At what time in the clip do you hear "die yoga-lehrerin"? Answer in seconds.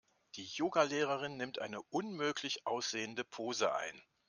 0.33-1.37